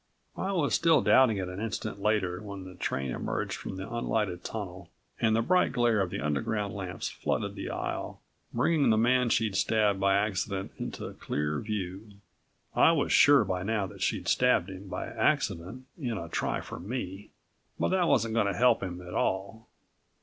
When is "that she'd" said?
13.85-14.27